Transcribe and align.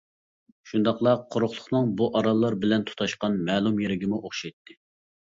شۇنداقلا 0.69 1.11
قۇرۇقلۇقنىڭ 1.33 1.91
بۇ 1.99 2.07
ئاراللار 2.19 2.57
بىلەن 2.63 2.85
تۇتاشقان 2.91 3.35
مەلۇم 3.51 3.77
يېرىگىمۇ 3.83 4.23
ئوخشايتتى. 4.23 4.77